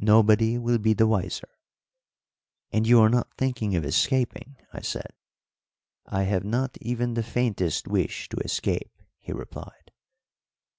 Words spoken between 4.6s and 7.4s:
I said. "I have not even the